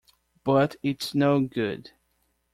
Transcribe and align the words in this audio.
But 0.43 0.77
it's 0.81 1.13
no 1.13 1.41
good. 1.41 1.91